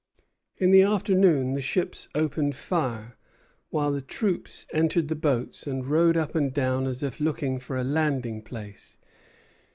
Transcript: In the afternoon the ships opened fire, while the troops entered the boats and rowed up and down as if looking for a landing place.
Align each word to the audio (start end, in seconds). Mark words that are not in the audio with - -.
In 0.57 0.71
the 0.71 0.81
afternoon 0.81 1.53
the 1.53 1.61
ships 1.61 2.09
opened 2.15 2.55
fire, 2.55 3.17
while 3.69 3.91
the 3.91 4.01
troops 4.01 4.65
entered 4.73 5.09
the 5.09 5.15
boats 5.15 5.67
and 5.67 5.85
rowed 5.85 6.17
up 6.17 6.33
and 6.33 6.51
down 6.51 6.87
as 6.87 7.03
if 7.03 7.19
looking 7.19 7.59
for 7.59 7.77
a 7.77 7.83
landing 7.83 8.41
place. 8.41 8.97